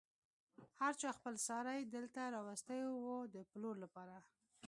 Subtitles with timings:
[0.79, 4.15] هر چا خپل څاری دلته راوستی و د پلور لپاره.